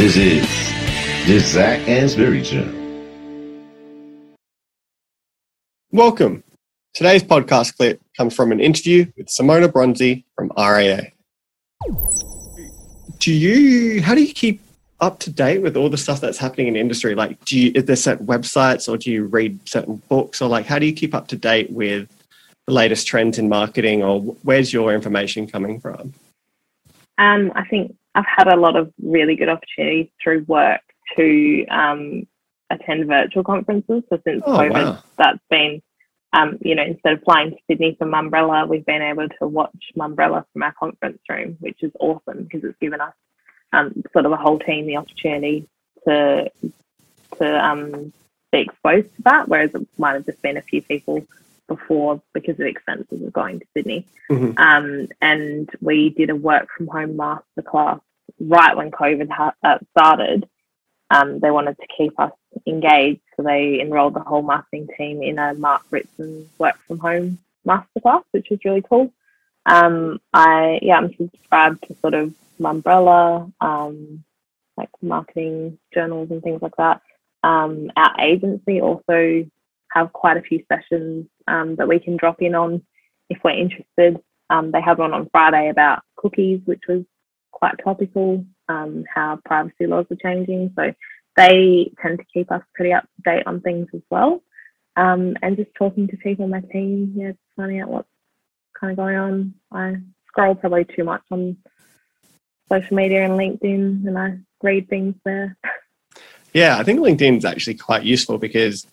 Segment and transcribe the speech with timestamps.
[0.00, 2.66] This is the Zac Anesbury Show.
[5.92, 6.42] Welcome.
[6.94, 11.10] Today's podcast clip comes from an interview with Simona Bronzi from RAA.
[13.18, 14.62] Do you, how do you keep
[15.00, 17.14] up to date with all the stuff that's happening in industry?
[17.14, 20.64] Like, do you, is there certain websites or do you read certain books or like,
[20.64, 22.08] how do you keep up to date with
[22.66, 26.14] the latest trends in marketing or where's your information coming from?
[27.18, 30.80] Um, I think I've had a lot of really good opportunities through work
[31.16, 32.26] to um,
[32.70, 34.02] attend virtual conferences.
[34.08, 35.02] So since Oh, COVID, wow.
[35.16, 35.82] that's been,
[36.32, 39.92] um, you know, instead of flying to Sydney for Mumbrella, we've been able to watch
[39.96, 43.14] Mumbrella from our conference room, which is awesome because it's given us
[43.72, 45.68] um, sort of a whole team the opportunity
[46.06, 46.50] to
[47.38, 48.12] to um,
[48.52, 51.24] be exposed to that, whereas it might have just been a few people
[51.68, 54.04] before because of expenses of going to Sydney.
[54.28, 54.58] Mhm.
[54.58, 58.00] Um, and we did a work from home masterclass
[58.38, 60.48] right when COVID ha- uh, started.
[61.10, 62.32] Um, they wanted to keep us
[62.66, 67.38] engaged, so they enrolled the whole marketing team in a Mark Ritson work from home
[67.66, 69.12] masterclass, which was really cool.
[69.66, 74.24] Um, I yeah, I'm subscribed to sort of Mumbrella, um,
[74.76, 77.02] like marketing journals and things like that.
[77.42, 79.46] Um, our agency also
[79.92, 82.82] have quite a few sessions um, that we can drop in on
[83.28, 84.22] if we're interested.
[84.48, 87.04] Um, they had one on Friday about cookies, which was
[87.60, 90.72] quite topical, um, how privacy laws are changing.
[90.76, 90.92] So
[91.36, 94.42] they tend to keep us pretty up to date on things as well.
[94.96, 98.08] Um, and just talking to people on my team, yeah, finding out what's
[98.78, 99.54] kind of going on.
[99.70, 101.56] I scroll probably too much on
[102.70, 105.56] social media and LinkedIn, and I read things there.
[106.52, 108.86] Yeah, I think LinkedIn is actually quite useful because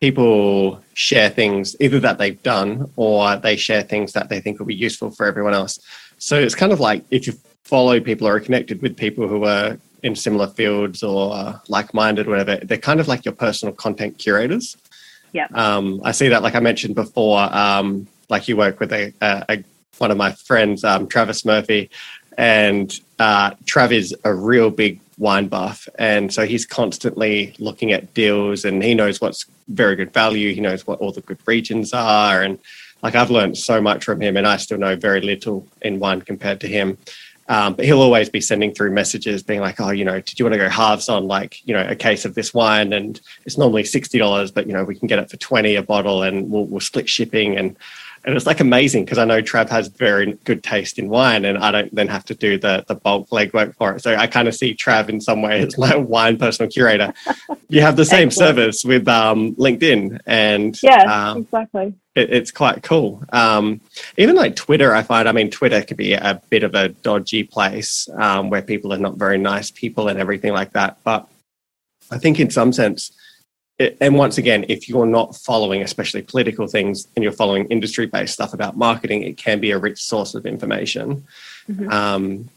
[0.00, 4.66] people share things either that they've done or they share things that they think will
[4.66, 5.78] be useful for everyone else.
[6.18, 9.44] So it's kind of like if you follow people or are connected with people who
[9.44, 14.18] are in similar fields or uh, like-minded, whatever, they're kind of like your personal content
[14.18, 14.76] curators.
[15.32, 15.46] Yeah.
[15.54, 19.44] Um, I see that, like I mentioned before, um, like you work with a, a,
[19.48, 19.64] a
[19.98, 21.90] one of my friends, um, Travis Murphy,
[22.38, 28.14] and uh, Trav is a real big wine buff, and so he's constantly looking at
[28.14, 30.54] deals, and he knows what's very good value.
[30.54, 32.58] He knows what all the good regions are, and
[33.02, 36.22] like I've learned so much from him, and I still know very little in wine
[36.22, 36.96] compared to him.
[37.50, 40.44] Um, but he'll always be sending through messages being like, oh, you know, did you
[40.44, 43.58] want to go halves on like, you know, a case of this wine and it's
[43.58, 46.66] normally $60, but, you know, we can get it for 20 a bottle and we'll,
[46.66, 47.56] we'll split shipping.
[47.56, 47.76] And,
[48.24, 51.56] and it's like amazing because I know Trav has very good taste in wine and
[51.56, 54.02] I don't then have to do the, the bulk legwork for it.
[54.02, 57.14] So I kind of see Trav in some way as my wine personal curator.
[57.68, 58.56] You have the same Excellent.
[58.56, 61.94] service with um, LinkedIn and Yeah, um, exactly.
[62.14, 63.22] it, it's quite cool.
[63.32, 63.80] Um,
[64.18, 67.44] even like Twitter, I find, I mean, Twitter could be a bit of a dodgy
[67.44, 70.98] place um, where people are not very nice people and everything like that.
[71.04, 71.26] But
[72.10, 73.12] I think in some sense,
[74.00, 78.34] and once again, if you're not following, especially political things, and you're following industry based
[78.34, 81.24] stuff about marketing, it can be a rich source of information.
[81.70, 81.90] Mhm.
[81.92, 82.48] Um,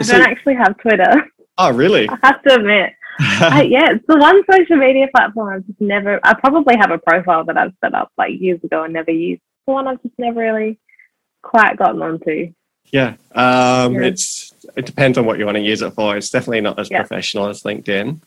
[0.00, 1.26] I so- don't actually have Twitter.
[1.58, 2.08] oh, really?
[2.10, 2.94] I have to admit.
[3.20, 6.18] I, yeah, it's the one social media platform I've just never.
[6.24, 9.42] I probably have a profile that I've set up like years ago and never used.
[9.66, 10.78] The one I've just never really
[11.42, 12.52] quite gotten onto.
[12.92, 14.04] Yeah, um, Yeah.
[14.08, 16.16] it's it depends on what you want to use it for.
[16.16, 16.98] It's definitely not as Yeah.
[17.00, 18.20] professional as LinkedIn,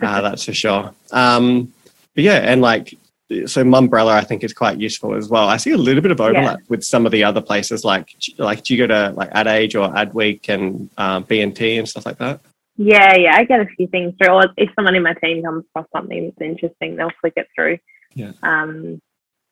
[0.00, 0.92] uh, that's for sure.
[1.10, 1.72] Um,
[2.18, 2.98] but yeah, and like
[3.46, 5.46] so, Mumbrella I think is quite useful as well.
[5.46, 7.84] I see a little bit of overlap with some of the other places.
[7.84, 11.76] Like like do you go to like Ad Age or Ad Week and um, B&T
[11.76, 12.40] and stuff like that?
[12.76, 14.32] Yeah, yeah, I get a few things through.
[14.32, 17.78] Or if someone in my team comes across something that's interesting, they'll flick it through.
[18.16, 18.32] Yeah.
[18.42, 19.00] Um,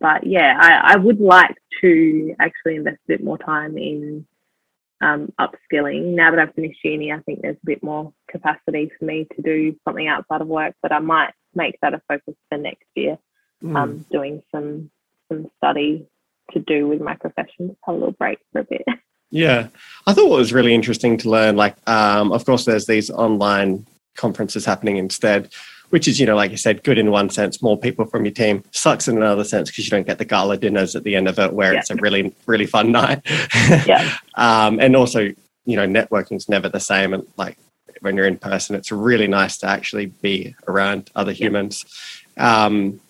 [0.00, 4.26] but yeah, I, I would like to actually invest a bit more time in
[5.00, 6.16] um, upskilling.
[6.16, 9.42] Now that I've finished uni, I think there's a bit more capacity for me to
[9.42, 10.74] do something outside of work.
[10.82, 13.18] But I might make that a focus for next year.
[13.60, 13.76] Hmm.
[13.76, 14.90] Um, doing some
[15.28, 16.06] some study
[16.52, 17.68] to do with my profession.
[17.68, 18.84] Just have a little break for a bit.
[19.32, 19.66] Yeah,
[20.06, 21.56] I thought it was really interesting to learn.
[21.56, 23.84] Like, um, of course, there's these online
[24.16, 25.52] conferences happening instead,
[25.90, 28.32] which is, you know, like you said, good in one sense, more people from your
[28.32, 28.62] team.
[28.70, 31.40] Sucks in another sense because you don't get the gala dinners at the end of
[31.40, 31.80] it, where Yeah.
[31.80, 33.20] it's a really, really fun night.
[33.84, 34.14] Yeah.
[34.36, 35.22] um, and also,
[35.64, 37.12] you know, networking's never the same.
[37.12, 37.58] And like
[38.00, 41.84] when you're in person, it's really nice to actually be around other humans.
[42.36, 43.00] Um,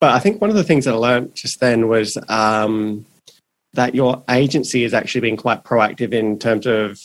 [0.00, 3.06] but I think one of the things that I learned just then was um,
[3.74, 7.00] that your agency has actually been quite proactive in terms of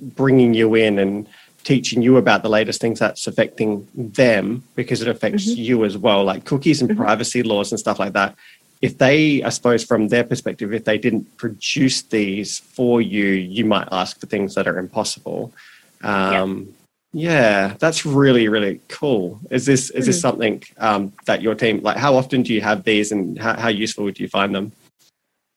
[0.00, 1.28] bringing you in and
[1.62, 5.56] teaching you about the latest things that's affecting them because it affects Mhm.
[5.58, 6.96] you as well, like cookies and Mhm.
[6.96, 8.34] privacy laws and stuff like that.
[8.80, 13.66] If they, I suppose, from their perspective, if they didn't produce these for you, you
[13.66, 15.52] might ask for things that are impossible.
[16.02, 16.74] Um,
[17.12, 19.40] Yeah, that's really really cool.
[19.50, 20.20] Is this is this Mhm.
[20.20, 21.96] something um, that your team like?
[21.96, 24.70] How often do you have these, and how, how useful do you find them?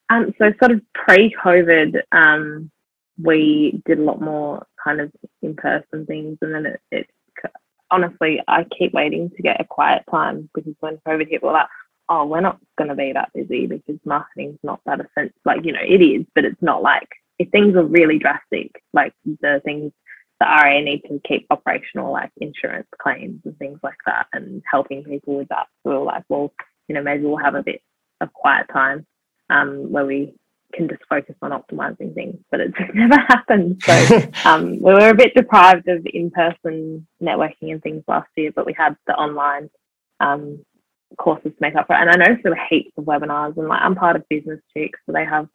[0.09, 2.71] Um, so sort of pre-COVID, um,
[3.21, 5.11] we did a lot more kind of
[5.43, 7.07] in-person things, and then it, it
[7.91, 11.67] honestly, I keep waiting to get a quiet time because when COVID hit, we're like,
[12.09, 15.37] oh, we're not going to be that busy because marketing's not that essential.
[15.45, 17.07] Like, you know, it is, but it's not like
[17.37, 19.91] if things are really drastic, like the things
[20.43, 25.03] the RA need to keep operational, like insurance claims and things like that, and helping
[25.03, 25.67] people with that.
[25.83, 26.51] So we're like, well,
[26.87, 27.81] you know, maybe we'll have a bit
[28.19, 29.05] of quiet time
[29.49, 30.33] um, where we
[30.73, 33.81] can just focus on optimizing things, but it just never happened.
[33.85, 38.65] So um, we were a bit deprived of in-person networking and things last year, but
[38.65, 39.69] we had the online
[40.19, 40.59] um,
[41.17, 42.01] courses to make up for it.
[42.01, 44.99] And I noticed there were heaps of webinars, and like I'm part of Business Chicks,
[45.05, 45.47] so they have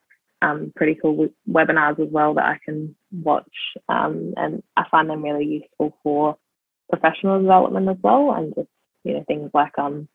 [0.42, 3.52] um, pretty cool webinars as well that I can watch,
[3.88, 6.36] um, and I find them really useful for
[6.90, 8.68] professional development as well, and just
[9.04, 10.08] you know things like um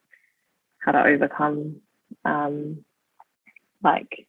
[0.79, 1.77] how to overcome
[2.25, 2.83] um
[3.83, 4.27] like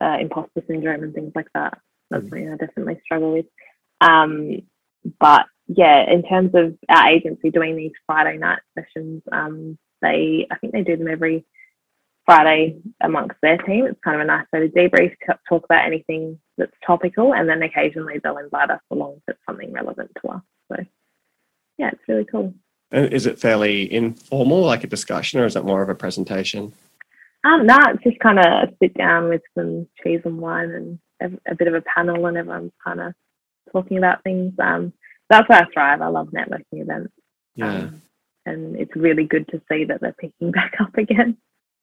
[0.00, 1.78] uh, imposter syndrome and things like that.
[2.10, 2.28] That's Mm.
[2.30, 3.46] something I definitely struggle with.
[4.00, 4.62] Um,
[5.18, 10.56] but yeah, in terms of our agency doing these Friday night sessions, um, they I
[10.58, 11.44] think they do them every
[12.26, 13.86] Friday amongst their team.
[13.86, 15.14] It's kind of a nice way to debrief,
[15.48, 19.72] talk about anything that's topical, and then occasionally they'll invite us along if it's something
[19.72, 20.42] relevant to us.
[20.70, 20.84] So
[21.78, 22.52] yeah, it's really cool.
[22.90, 26.72] And is it fairly informal, like a discussion, or is it more of a presentation?
[27.44, 30.98] Um, no, it's just kind of sit down with some cheese and wine and
[31.46, 33.12] a, a bit of a panel, and everyone's kind of
[33.72, 34.52] talking about things.
[34.58, 34.92] Um,
[35.30, 36.00] that's where I thrive.
[36.00, 37.12] I love networking events.
[37.54, 37.74] Yeah.
[37.74, 38.02] Um,
[38.46, 41.36] and it's really good to see that they're picking back up again.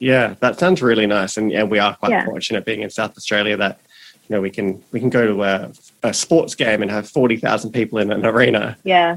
[0.03, 2.25] Yeah, that sounds really nice, and yeah, we are quite Yeah.
[2.25, 3.79] fortunate being in South Australia that
[4.27, 5.71] you know we can we can go to a,
[6.03, 8.75] a sports game and have forty thousand people in an arena.
[8.83, 9.15] Yeah,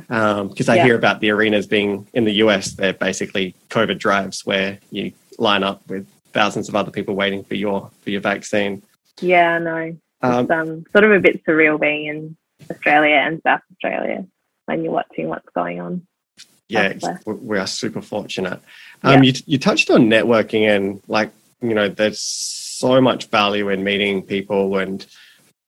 [0.49, 0.85] Because I Yeah.
[0.85, 5.65] hear about the arenas being in the US, they're basically COVID drives where you line
[5.65, 8.81] up with thousands of other people waiting for your for your vaccine.
[9.21, 9.97] yeah, no, know.
[10.23, 12.37] Um, It's um, sort of a bit surreal being in
[12.71, 14.25] Australia and South Australia
[14.67, 16.07] when you're watching what's going on.
[16.69, 16.93] Yeah,
[17.27, 18.61] we are super fortunate.
[19.03, 21.31] Um, you, you touched on networking and like,
[21.61, 25.07] you know, there's so much value in meeting people and,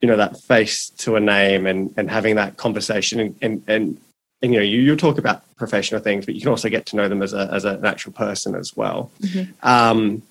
[0.00, 4.00] you know, that face to a name and, and having that conversation and, and, and,
[4.42, 6.96] and you know, you, you talk about professional things, but you can also get to
[6.96, 9.10] know them as a, as an actual person as well.
[9.20, 9.52] Mhm.
[9.62, 10.22] Um,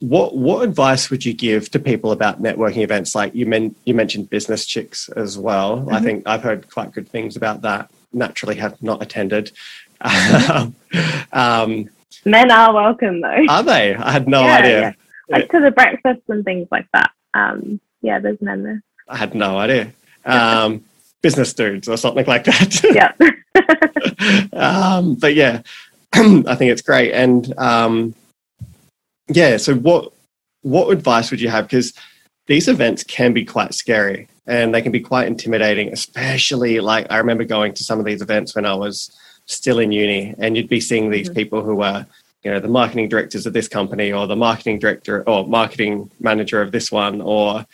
[0.00, 3.14] what what advice would you give to people about networking events?
[3.14, 5.88] Like you men, you mentioned business chicks as well.
[5.90, 6.04] I Mhm.
[6.04, 7.90] think I've heard quite good things about that.
[8.16, 9.52] Naturally, have not attended.
[11.32, 11.88] um,
[12.24, 13.44] Men are welcome though.
[13.48, 13.94] are they?
[13.94, 14.80] I had no Yeah, idea.
[14.80, 14.92] yeah.
[15.36, 17.10] like to the breakfast and things like that.
[17.34, 18.82] Um, yeah, there's men there.
[19.08, 19.92] I had no idea.
[20.28, 20.82] Um,
[21.22, 22.82] business dudes or something like that.
[22.92, 23.12] Yeah.
[24.52, 25.62] um, but yeah,
[26.12, 27.12] I think it's great.
[27.12, 28.12] And um,
[29.28, 30.12] yeah, so what
[30.62, 31.66] what advice would you have?
[31.68, 31.92] Because
[32.48, 37.18] these events can be quite scary and they can be quite intimidating, especially like I
[37.18, 39.10] remember going to some of these events when I was
[39.46, 41.34] still in uni, and you'd be seeing these Mhm.
[41.34, 42.06] people who were,
[42.42, 46.60] you know, the marketing directors of this company or the marketing director or marketing manager
[46.60, 47.66] of this one, or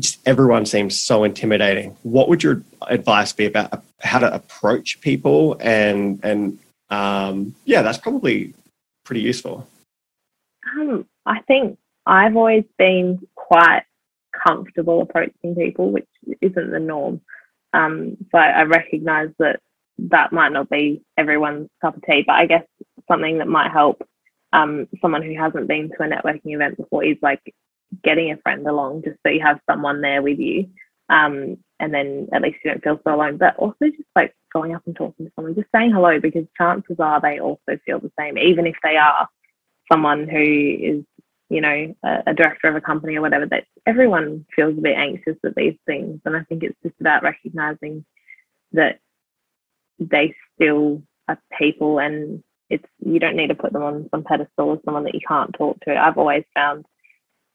[0.00, 1.96] just everyone seems so intimidating.
[2.02, 6.58] What would your advice be about how to approach people and and
[6.90, 8.54] um, yeah, that's probably
[9.04, 9.66] pretty useful.
[10.78, 13.82] Um, I think I've always been quite
[14.46, 16.08] comfortable approaching people, which
[16.40, 17.20] isn't the norm.
[17.72, 19.60] Um, so I, recognise that
[19.98, 22.64] that might not be everyone's cup of tea, but I guess
[23.08, 24.06] something that might help
[24.52, 27.54] um, someone who hasn't been to a networking event before is like
[28.02, 30.68] getting a friend along, just so you have someone there with you.
[31.08, 33.38] Um, and then at least you don't feel so alone.
[33.38, 36.96] But also just like going up and talking to someone, just saying hello, because chances
[36.98, 39.28] are they also feel the same, even if they are
[39.90, 41.04] someone who is,
[41.52, 43.44] you know, a, a director of a company or whatever.
[43.44, 47.22] That everyone feels a bit anxious at these things, and I think it's just about
[47.22, 48.06] recognizing
[48.72, 49.00] that
[49.98, 54.72] they still are people, and it's you don't need to put them on some pedestal
[54.72, 55.94] as someone that you can't talk to.
[55.94, 56.86] I've always found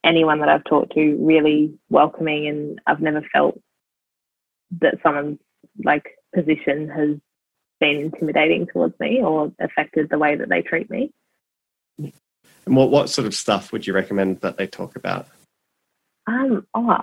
[0.03, 3.59] anyone that I've talked to really welcoming, and I've never felt
[4.79, 5.39] that someone's
[5.83, 7.17] like position has
[7.79, 11.11] been intimidating towards me or affected the way that they treat me.
[12.67, 15.27] And what what sort of stuff would you recommend that they talk about?
[16.27, 16.97] Um, oh,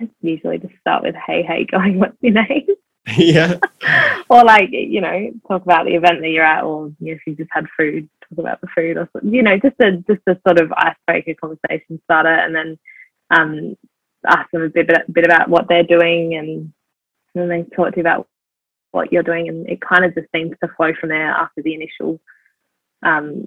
[0.00, 2.66] I usually just start with "Hey, hey," going, "What's your name?"
[3.16, 3.58] yeah,
[4.30, 7.20] or like you know, talk about the event that you're at, or you know, if
[7.26, 9.34] you just had food, talk about the food, or something.
[9.34, 12.78] you know, just a just a sort of icebreaker conversation starter, and then
[13.30, 13.76] um,
[14.26, 16.72] ask them a bit bit about what they're doing, and
[17.34, 18.26] then they talk to you about
[18.92, 21.74] what you're doing, and it kind of just seems to flow from there after the
[21.74, 22.18] initial
[23.02, 23.46] um,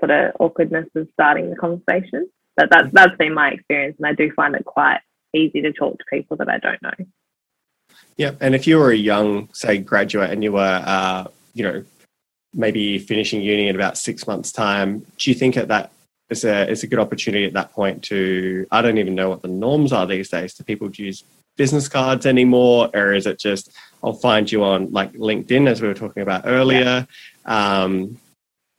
[0.00, 2.28] sort of awkwardness of starting the conversation.
[2.56, 5.00] But that's that's been my experience, and I do find it quite
[5.32, 7.06] easy to talk to people that I don't know.
[8.16, 11.84] Yeah, and if you were a young, say, graduate, and you were, uh, you know,
[12.52, 15.92] maybe finishing uni in about six months' time, do you think at that
[16.30, 19.42] it's a it's a good opportunity at that point to I don't even know what
[19.42, 20.54] the norms are these days.
[20.54, 21.24] Do people use
[21.56, 23.70] business cards anymore, or is it just
[24.02, 27.06] I'll find you on like LinkedIn as we were talking about earlier?
[27.46, 27.82] Yeah.
[27.82, 28.18] Um,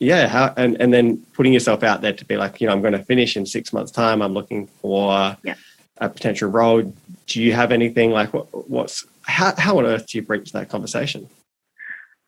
[0.01, 2.81] yeah, how, and and then putting yourself out there to be like, you know, I'm
[2.81, 4.24] going to finish in six months' time.
[4.24, 5.53] I'm looking for yeah.
[5.98, 6.81] a potential role.
[7.27, 10.70] Do you have anything like what, what's how how on earth do you breach that
[10.70, 11.29] conversation?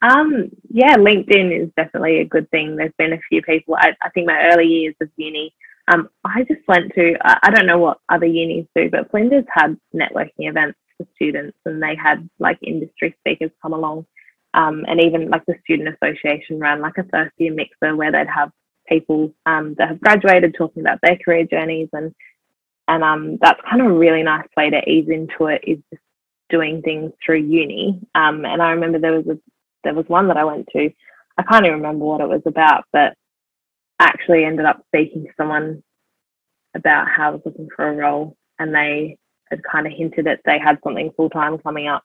[0.03, 2.75] Um, yeah, LinkedIn is definitely a good thing.
[2.75, 3.75] There's been a few people.
[3.75, 5.55] I, I think my early years of uni,
[5.91, 7.15] um, I just went to.
[7.23, 11.57] I, I don't know what other unis do, but Flinders had networking events for students,
[11.65, 14.05] and they had like industry speakers come along
[14.53, 18.27] um, and even like the student association ran like a first year mixer where they'd
[18.27, 18.51] have
[18.87, 22.13] people um, that have graduated talking about their career journeys and
[22.87, 26.03] and um, that's kind of a really nice way to ease into it is just
[26.49, 27.99] doing things through uni.
[28.13, 29.39] Um, and I remember there was a
[29.83, 30.89] there was one that I went to
[31.37, 33.15] I can't even remember what it was about but
[33.99, 35.83] actually ended up speaking to someone
[36.75, 39.17] about how I was looking for a role and they
[39.49, 42.03] had kind of hinted that they had something full time coming up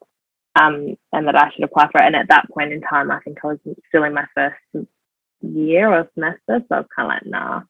[0.55, 2.07] um, and that I should apply for it.
[2.07, 4.89] And at that point in time, I think I was still in my first
[5.41, 7.63] year or semester, so I was kind of like, nah.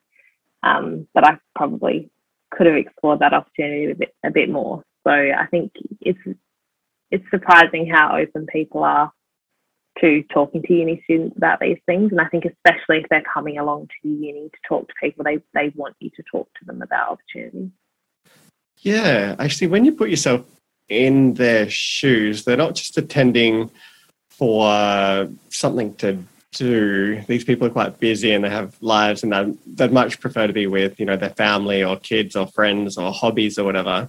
[0.62, 2.10] Um, but I probably
[2.50, 4.82] could have explored that opportunity a bit, a bit more.
[5.06, 6.18] So I think it's
[7.10, 9.12] it's surprising how open people are
[10.00, 12.12] to talking to uni students about these things.
[12.12, 15.38] And I think especially if they're coming along to uni to talk to people, they
[15.54, 17.70] they want you to talk to them about opportunities.
[18.78, 20.44] Yeah, actually, when you put yourself
[20.88, 22.44] in their shoes.
[22.44, 23.70] They're not just attending
[24.28, 27.20] for something to do.
[27.22, 30.52] These people are quite busy and they have lives, and they'd, they'd much prefer to
[30.52, 34.08] be with you know their family or kids or friends or hobbies or whatever.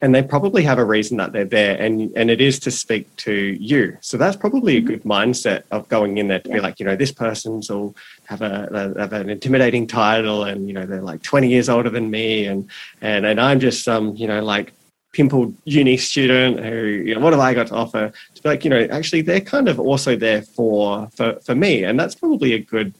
[0.00, 3.14] And they probably have a reason that they're there, and and it is to speak
[3.18, 3.96] to you.
[4.00, 4.88] So that's probably a mm-hmm.
[4.88, 6.56] good mindset of going in there to yeah.
[6.56, 7.94] be like, you know, this person's will
[8.26, 12.10] have a have an intimidating title, and you know they're like twenty years older than
[12.10, 12.68] me, and
[13.00, 14.72] and and I'm just some you know like
[15.14, 18.12] pimpled uni student who, you know, what have I got to offer?
[18.34, 21.84] To be like, you know, actually they're kind of also there for, for, for me.
[21.84, 22.92] And that's probably a good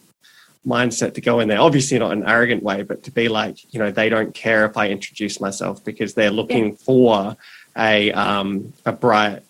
[0.64, 1.60] mindset to go in there.
[1.60, 4.76] Obviously not an arrogant way, but to be like, you know, they don't care if
[4.76, 6.76] I introduce myself because they're looking yeah.
[6.76, 7.36] for
[7.76, 9.42] a, um, a bright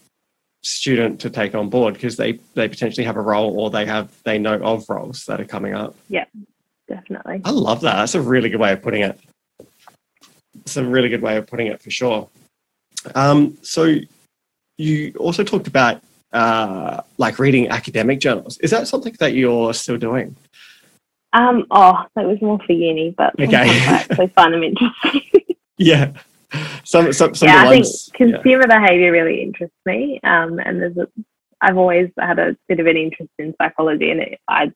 [0.62, 4.10] student to take on board because they, they potentially have a role or they have,
[4.24, 5.94] they know of roles that are coming up.
[6.08, 6.24] Yeah,
[6.88, 7.42] definitely.
[7.44, 7.96] I love that.
[7.96, 9.20] That's a really good way of putting it.
[10.62, 12.30] It's a really good way of putting it for sure.
[13.14, 13.96] Um, so
[14.78, 18.58] you also talked about uh, like reading academic journals.
[18.58, 20.36] Is that something that you're still doing?
[21.32, 23.56] Um, oh, that was more for uni, but okay.
[23.56, 25.22] I actually find them interesting.
[25.78, 26.12] yeah.
[26.84, 28.78] Some, some, some yeah, I ones, think consumer yeah.
[28.78, 30.20] behavior really interests me.
[30.22, 31.08] Um, and there's a,
[31.60, 34.72] I've always had a bit of an interest in psychology, and it, I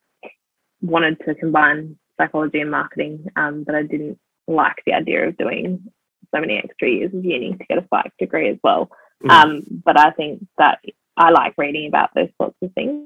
[0.81, 5.91] wanted to combine psychology and marketing, um, but I didn't like the idea of doing
[6.33, 8.89] so many extra years of uni to get a psych degree as well.
[9.23, 9.29] Mm.
[9.29, 10.79] Um, but I think that
[11.17, 13.05] I like reading about those sorts of things.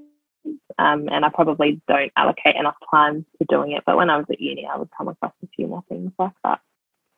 [0.78, 3.84] Um, and I probably don't allocate enough time to doing it.
[3.86, 6.34] But when I was at uni, I would come across a few more things like
[6.44, 6.60] that.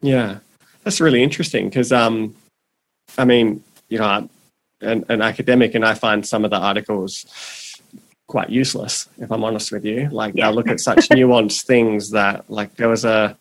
[0.02, 0.40] Yeah,
[0.84, 2.36] that's really interesting because, um,
[3.18, 4.30] I mean, you know, I'm
[4.82, 7.26] an, an academic, and I find some of the articles
[8.28, 10.10] quite useless, if I'm honest with you.
[10.10, 10.48] Like, yeah.
[10.48, 13.38] I look at such nuanced things that, like, there was a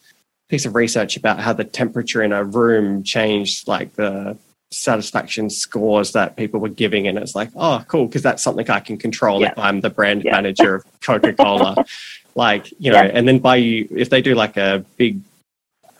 [0.48, 4.36] piece of research about how the temperature in a room changed like the
[4.70, 8.80] satisfaction scores that people were giving and it's like oh cool because that's something i
[8.80, 9.52] can control yeah.
[9.52, 10.32] if i'm the brand yeah.
[10.32, 11.84] manager of coca-cola
[12.34, 13.10] like you know yeah.
[13.14, 15.20] and then by you if they do like a big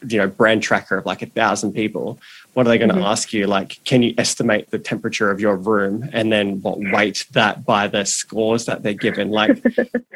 [0.09, 2.19] you know brand tracker of like a thousand people
[2.55, 3.05] what are they going to mm-hmm.
[3.05, 7.27] ask you like can you estimate the temperature of your room and then what weight
[7.33, 9.63] that by the scores that they're given like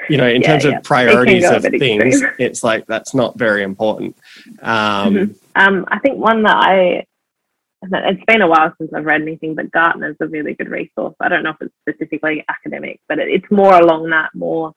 [0.09, 0.76] you know in yeah, terms yeah.
[0.76, 4.16] of priorities of things it's like that's not very important
[4.62, 5.33] um, mm-hmm.
[5.54, 7.04] um, i think one that i
[7.80, 11.14] it's been a while since I've read anything, but Gartner's a really good resource.
[11.21, 14.73] I don't know if it's specifically academic, but it's more along that more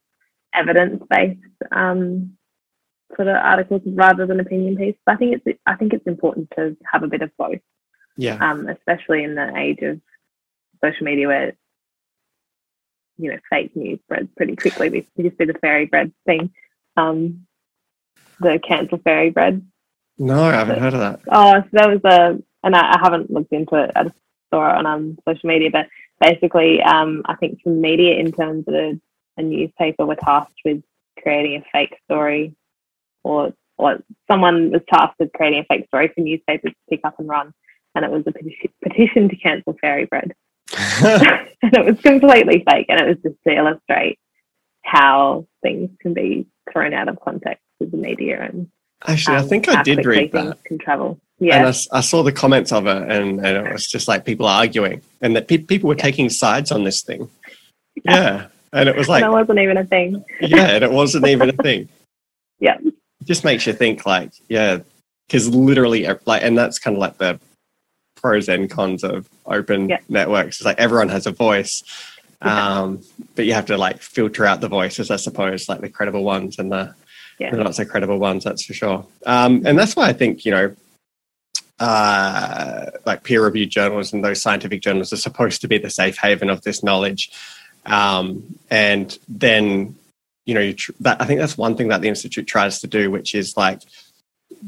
[0.53, 1.39] evidence based
[1.71, 2.37] um,
[3.15, 4.95] sort of articles rather than opinion piece.
[5.05, 7.59] But I think it's I think it's important to have a bit of both.
[8.17, 8.37] Yeah.
[8.41, 9.99] Um, especially in the age of
[10.83, 11.53] social media where
[13.17, 14.89] you know fake news spreads pretty quickly.
[14.89, 16.51] We, just did the fairy bread thing,
[16.97, 17.45] um,
[18.39, 19.65] the cancel fairy bread.
[20.17, 21.21] No, I haven't heard of that.
[21.31, 23.91] Oh, so that was a, and I, I haven't looked into it.
[23.95, 24.15] I just
[24.53, 25.87] saw it on um, social media, but
[26.19, 28.99] basically, um, I think from media interns at a,
[29.37, 30.83] a newspaper were tasked with
[31.21, 32.55] creating a fake story,
[33.23, 33.99] or or
[34.29, 37.51] someone was tasked with creating a fake story for newspapers to pick up and run,
[37.95, 40.33] and it was a petition, petition to cancel fairy bread.
[41.03, 44.19] and it was completely fake, and it was just to illustrate
[44.83, 48.67] how things can be thrown out of context with the media and
[49.07, 50.63] Actually, um, I think I did read that.
[50.63, 51.19] Can travel.
[51.39, 54.07] And Yeah, I, s- I saw the comments of it, and, and it was just
[54.07, 56.03] like people arguing, and that pe- people were Yeah.
[56.03, 57.27] taking sides on this thing.
[58.05, 60.23] Yeah, and it was like, that wasn't even a thing.
[60.39, 61.89] yeah, and it wasn't even a thing.
[62.59, 62.77] Yeah.
[63.25, 64.79] Just makes you think, like, yeah,
[65.27, 67.39] because literally, like, and that's kind of like the
[68.15, 69.97] pros and cons of open Yeah.
[70.09, 70.57] networks.
[70.59, 71.83] It's like everyone has a voice,
[72.43, 72.79] Yeah.
[72.81, 73.01] um,
[73.35, 76.59] but you have to like filter out the voices, I suppose, like the credible ones
[76.59, 76.93] and the
[77.39, 77.51] Yeah.
[77.51, 78.43] the not so credible ones.
[78.43, 79.05] That's for sure.
[79.25, 80.75] Um, and that's why I think you know
[81.79, 86.17] uh, like peer reviewed journals and those scientific journals are supposed to be the safe
[86.17, 87.31] haven of this knowledge.
[87.87, 89.95] Um, and then,
[90.45, 92.87] you know, you tr- that, I think that's one thing that the Institute tries to
[92.87, 93.81] do, which is like,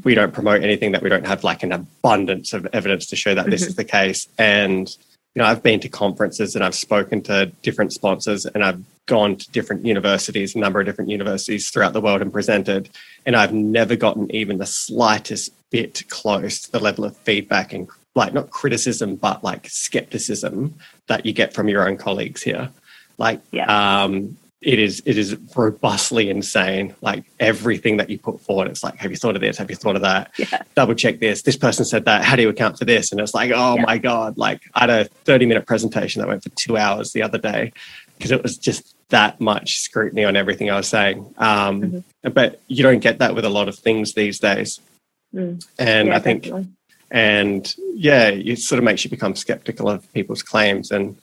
[0.02, 3.34] we don't promote anything that we don't have like an abundance of evidence to show
[3.34, 3.68] that this Mhm.
[3.68, 4.28] is the case.
[4.38, 4.88] And,
[5.34, 9.36] you know, I've been to conferences and I've spoken to different sponsors and I've gone
[9.36, 12.88] to different universities, a number of different universities throughout the world and presented.
[13.26, 17.88] And I've never gotten even the slightest bit close to the level of feedback and
[18.14, 20.74] like not criticism, but like skepticism
[21.08, 22.70] that you get from your own colleagues here.
[23.18, 26.94] Like, um, it is it is robustly insane.
[27.00, 29.58] Like everything that you put forward, it's like, have you thought of this?
[29.58, 30.30] Have you thought of that?
[30.38, 31.42] Yeah, double check this.
[31.42, 32.24] This person said that.
[32.24, 33.12] How do you account for this?
[33.12, 33.82] And it's like, oh Yeah.
[33.82, 34.38] my God.
[34.38, 37.72] Like I had a 30 minute presentation that went for two hours the other day
[38.16, 41.34] because it was just that much scrutiny on everything I was saying.
[41.38, 41.82] Um,
[42.22, 42.32] Mhm.
[42.32, 44.80] But you don't get that with a lot of things these days.
[45.34, 45.62] Mm.
[45.78, 46.68] And yeah, I think, definitely.
[47.10, 50.90] and yeah, it sort of makes you become skeptical of people's claims.
[50.90, 51.16] And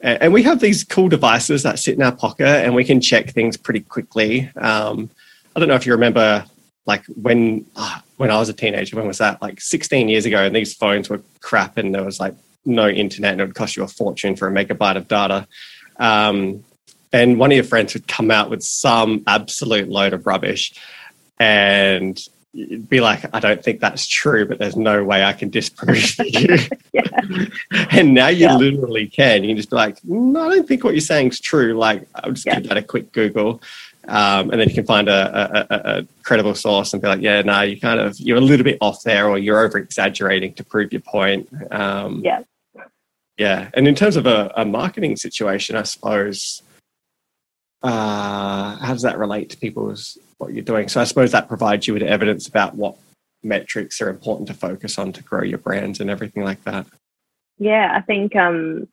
[0.00, 3.30] and we have these cool devices that sit in our pocket and we can check
[3.30, 4.50] things pretty quickly.
[4.56, 5.10] Um,
[5.54, 6.44] I don't know if you remember,
[6.86, 9.42] like when ah, when I was a teenager, when was that?
[9.42, 13.32] Like 16 years ago, and these phones were crap, and there was like no internet,
[13.32, 15.46] and it would cost you a fortune for a megabyte of data.
[15.98, 16.64] Um,
[17.12, 20.72] and one of your friends would come out with some absolute load of rubbish,
[21.38, 22.18] and
[22.88, 26.56] be like, "I don't think that's true, but there's no way I can disprove you."
[26.92, 27.02] Yeah.
[27.92, 28.56] and now you Yeah.
[28.56, 29.42] literally can.
[29.44, 32.08] You can just be like, "No, I don't think what you're saying is true." Like,
[32.16, 32.56] I'll just Yeah.
[32.60, 33.62] give that a quick Google
[34.08, 37.20] um, and then you can find a, a, a, a credible source and be like,
[37.20, 40.54] yeah, no, you kind of you're a little bit off there, or you're over exaggerating
[40.54, 41.48] to prove your point.
[41.70, 42.42] Um, Yeah.
[43.36, 43.68] yeah.
[43.74, 46.62] And in terms of a, a marketing situation, I suppose,
[47.82, 50.88] uh, how does that relate to people's what you're doing?
[50.88, 52.96] So I suppose that provides you with evidence about what
[53.42, 56.86] metrics are important to focus on to grow your brands and everything like that.
[57.58, 58.88] Yeah, I think um,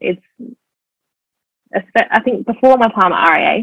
[0.00, 0.22] it's.
[1.96, 3.62] I think before my time at RAA,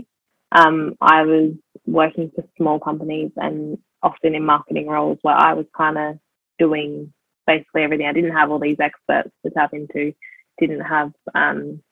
[0.52, 1.54] um, I was
[1.86, 6.20] working for small companies and often in marketing roles where I was kind of
[6.58, 7.14] doing
[7.46, 8.08] basically everything.
[8.08, 10.14] I didn't have all these experts to tap into,
[10.60, 11.84] didn't have um,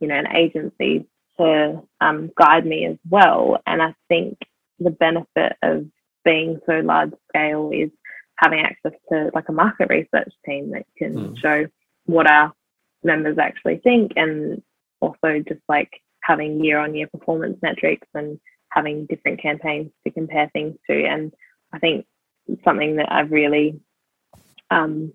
[0.00, 1.06] you know an agency
[1.38, 3.58] to um, guide me as well.
[3.66, 4.38] And I think
[4.78, 5.86] the benefit of
[6.24, 7.90] being so large scale is
[8.38, 11.38] having access to like a market research team that can Mm.
[11.38, 11.66] show
[12.04, 12.52] what our
[13.02, 14.62] members actually think and
[15.00, 15.90] also just like
[16.22, 18.38] having year on year performance metrics and
[18.70, 21.32] having different campaigns to compare things to and
[21.72, 22.04] i think
[22.64, 23.80] something that i've really
[24.70, 25.12] um,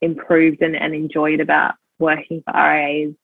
[0.00, 3.14] improved and, and enjoyed about working for raa is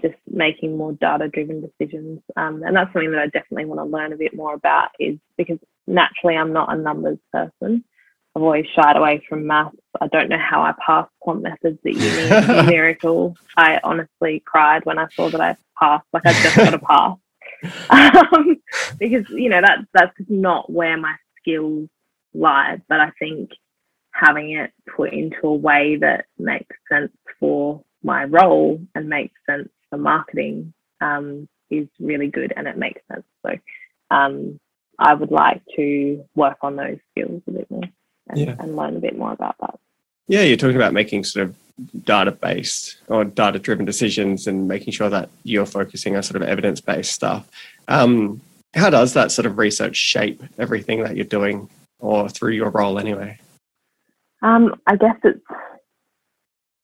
[0.00, 3.84] just making more data driven decisions um, and that's something that i definitely want to
[3.84, 7.84] learn a bit more about is because naturally i'm not a numbers person
[8.36, 9.76] I've always shied away from maths.
[9.98, 12.04] I don't know how I passed quant methods at uni.
[12.04, 13.34] It's a miracle.
[13.56, 16.04] I honestly cried when I saw that I passed.
[16.12, 17.16] Like I just got a pass.
[17.88, 18.60] Um,
[18.98, 21.88] because you know that that's not where my skills
[22.34, 22.82] lie.
[22.90, 23.52] But I think
[24.10, 29.70] having it put into a way that makes sense for my role and makes sense
[29.90, 33.24] for marketing um, is really good, and it makes sense.
[33.44, 33.52] So
[34.10, 34.58] um,
[34.98, 37.82] I would like to work on those skills a bit more
[38.28, 38.56] and, Yeah.
[38.58, 39.78] and learn a bit more about that.
[40.28, 41.56] Yeah, you're talking about making sort of
[42.04, 46.48] data based or data driven decisions and making sure that you're focusing on sort of
[46.48, 47.48] evidence based stuff.
[47.88, 48.40] Um,
[48.74, 51.68] how does that sort of research shape everything that you're doing
[51.98, 53.38] or through your role anyway?
[54.42, 55.40] Um, I guess it's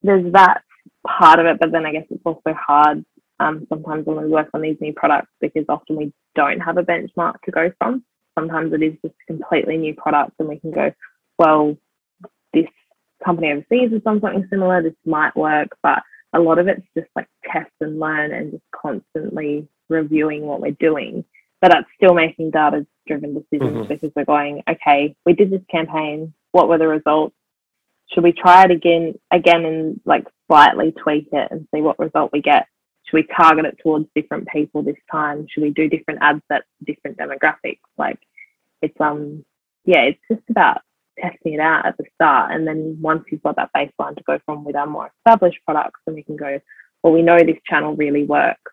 [0.02, 0.62] there's that
[1.06, 3.04] part of it, but then I guess it's also hard
[3.40, 6.82] um, sometimes when we work on these new products because often we don't have a
[6.82, 8.04] benchmark to go from.
[8.38, 10.92] Sometimes it is just completely new products, and we can go,
[11.38, 11.76] well,
[12.54, 12.66] this
[13.24, 14.82] company overseas has done something similar.
[14.82, 18.64] This might work, but a lot of it's just like test and learn and just
[18.74, 21.24] constantly reviewing what we're doing.
[21.60, 23.88] But that's still making data driven decisions Mhm.
[23.88, 26.32] because we're going, okay, we did this campaign.
[26.52, 27.34] What were the results?
[28.12, 32.32] Should we try it again, again, and like slightly tweak it and see what result
[32.32, 32.66] we get?
[33.04, 35.46] Should we target it towards different people this time?
[35.48, 37.80] Should we do different ad sets, different demographics?
[37.96, 38.18] Like,
[38.80, 39.44] it's um,
[39.84, 40.82] yeah, it's just about
[41.18, 44.38] testing it out at the start, and then once you've got that baseline to go
[44.44, 46.58] from with our more established products, then we can go,
[47.02, 48.72] well, we know this channel really works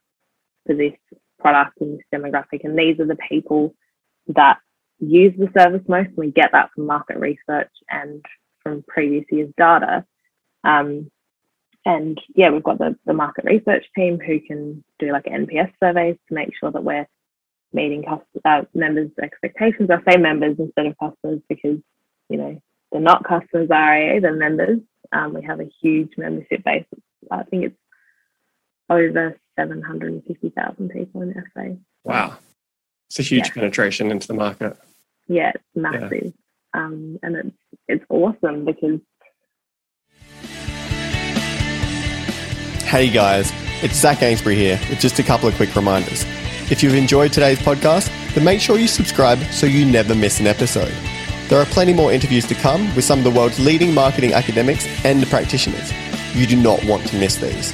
[0.65, 0.93] for this
[1.39, 3.73] product and this demographic, and these are the people
[4.27, 4.59] that
[4.99, 6.07] use the service most.
[6.07, 8.23] And we get that from market research and
[8.63, 10.05] from previous years' data.
[10.63, 11.09] Um,
[11.85, 16.17] and yeah, we've got the, the market research team who can do like NPS surveys
[16.27, 17.07] to make sure that we're
[17.73, 19.89] meeting cust- uh, members' expectations.
[19.89, 21.79] I say members instead of customers because,
[22.29, 24.79] you know, they're not customers RAA, they're members.
[25.11, 26.85] Um, we have a huge membership base.
[27.31, 27.77] I think it's
[28.89, 31.75] over 750,000 people in SA.
[32.03, 32.37] Wow.
[33.07, 33.53] It's a huge Yeah.
[33.53, 34.77] penetration into the market.
[35.27, 36.33] Yeah, it's massive.
[36.73, 38.99] Um, and it's, it's awesome because
[42.89, 43.51] Hey guys,
[43.83, 46.25] it's Zac Anesbury here with just a couple of quick reminders.
[46.71, 50.47] If you've enjoyed today's podcast, then make sure you subscribe so you never miss an
[50.47, 50.91] episode.
[51.49, 54.87] There are plenty more interviews to come with some of the world's leading marketing academics
[55.05, 55.91] and practitioners.
[56.33, 57.73] You do not want to miss these.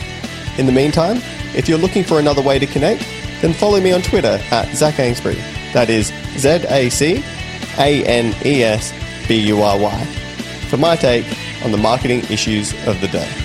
[0.58, 1.18] In the meantime,
[1.56, 3.08] if you're looking for another way to connect,
[3.42, 5.36] then follow me on Twitter at Zac Anesbury.
[5.72, 7.24] That is Z A C
[7.78, 8.94] A N E S
[9.28, 10.06] B U R Y
[10.70, 11.26] for my take
[11.64, 13.45] on the marketing issues of the day.